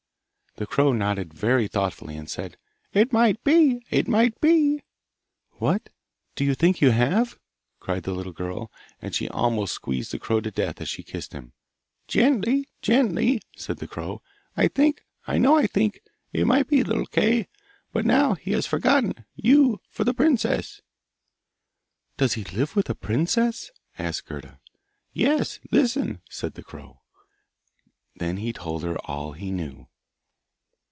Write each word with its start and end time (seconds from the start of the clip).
The 0.57 0.67
crow 0.67 0.91
nodded 0.91 1.33
very 1.33 1.69
thoughtfully 1.69 2.17
and 2.17 2.29
said, 2.29 2.57
'It 2.91 3.13
might 3.13 3.41
be! 3.41 3.85
It 3.89 4.05
might 4.09 4.39
be!' 4.41 4.83
'What! 5.59 5.87
Do 6.35 6.43
you 6.43 6.55
think 6.55 6.81
you 6.81 6.91
have?' 6.91 7.39
cried 7.79 8.03
the 8.03 8.11
little 8.11 8.33
girl, 8.33 8.69
and 9.01 9.15
she 9.15 9.29
almost 9.29 9.73
squeezed 9.73 10.11
the 10.11 10.19
crow 10.19 10.41
to 10.41 10.51
death 10.51 10.81
as 10.81 10.89
she 10.89 11.03
kissed 11.03 11.31
him. 11.31 11.53
'Gently, 12.09 12.67
gently!' 12.81 13.41
said 13.55 13.77
the 13.77 13.87
crow. 13.87 14.21
'I 14.57 14.67
think 14.67 15.05
I 15.25 15.37
know 15.37 15.55
I 15.57 15.67
think 15.67 16.01
it 16.33 16.45
might 16.45 16.67
be 16.67 16.83
little 16.83 17.05
Kay, 17.07 17.47
but 17.93 18.05
now 18.05 18.33
he 18.33 18.51
has 18.51 18.67
forgotten 18.67 19.23
you 19.33 19.79
for 19.89 20.03
the 20.03 20.13
princess!' 20.13 20.81
'Does 22.17 22.33
he 22.33 22.43
live 22.43 22.75
with 22.75 22.89
a 22.89 22.93
princess?' 22.93 23.71
asked 23.97 24.25
Gerda. 24.27 24.59
'Yes, 25.13 25.61
listen,' 25.71 26.19
said 26.29 26.55
the 26.55 26.63
crow. 26.63 26.99
Then 28.17 28.35
he 28.35 28.51
told 28.51 28.83
her 28.83 28.97
all 29.05 29.31
he 29.31 29.49
knew. 29.49 29.87